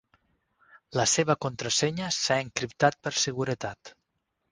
La 0.99 1.03
seva 1.11 1.35
contrasenya 1.45 2.07
s'ha 2.15 2.37
encriptat 2.45 2.99
per 3.09 3.13
seguretat. 3.25 3.93